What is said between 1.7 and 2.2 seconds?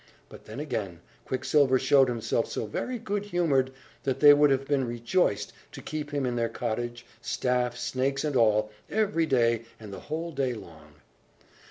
showed